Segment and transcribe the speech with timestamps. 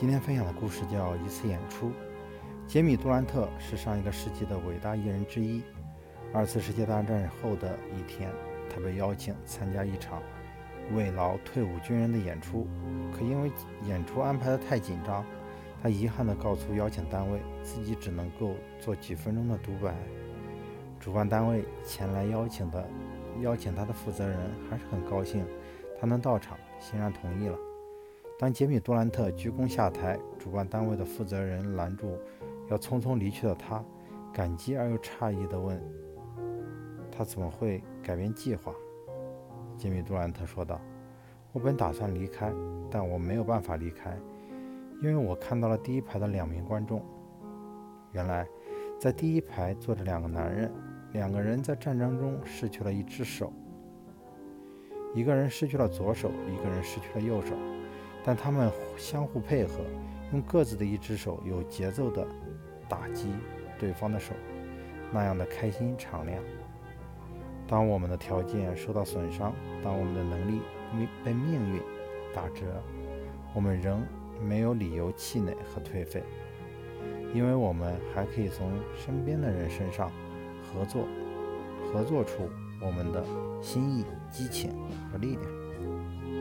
[0.00, 1.88] 今天分享的故事叫《一次演出》。
[2.68, 5.60] 杰米·杜兰特是上一个世纪的伟大艺人之一。
[6.32, 8.30] 二次世界大战后的一天，
[8.70, 10.22] 他被邀请参加一场
[10.94, 12.64] 慰劳退伍军人的演出，
[13.12, 13.50] 可因为
[13.88, 15.24] 演出安排的太紧张，
[15.82, 19.92] 他遗憾地告诉邀请单位，自己只能够做几分钟的独白。
[21.00, 22.88] 主办单位前来邀请的
[23.40, 24.38] 邀请他的负责人
[24.70, 25.44] 还是很高兴，
[26.00, 27.58] 他能到场，欣然同意了。
[28.38, 32.16] 当杰米·杜兰特鞠躬下台，主办单位的负责人拦住
[32.68, 33.84] 要匆匆离去的他，
[34.32, 35.82] 感激而又诧异地问
[37.10, 38.72] ：“他怎么会改变计划？”
[39.76, 40.80] 杰米·杜兰特说道
[41.50, 42.52] ：“我本打算离开，
[42.88, 44.16] 但我没有办法离开，
[45.02, 47.04] 因为我看到了第一排的两名观众。
[48.12, 48.46] 原来，
[49.00, 50.72] 在第一排坐着两个男人。”
[51.14, 53.50] 两个人在战争中失去了一只手，
[55.14, 57.56] 一个人失去了左手，一个人失去了右手，
[58.28, 59.72] 但他们相互配合，
[60.32, 62.28] 用各自的一只手有节奏地
[62.86, 63.30] 打击
[63.78, 64.34] 对方的手，
[65.10, 66.38] 那样的开心敞亮。
[67.66, 70.60] 当我们的条件受到损伤，当我们的能力
[71.24, 71.80] 被命运
[72.34, 72.66] 打折，
[73.54, 74.04] 我们仍
[74.46, 76.22] 没有理由气馁和颓废，
[77.32, 80.12] 因为我们还可以从身边的人身上。
[80.70, 81.06] 合作，
[81.90, 82.50] 合作出
[82.82, 83.24] 我们的
[83.62, 84.70] 心意、激情
[85.10, 86.38] 和力量。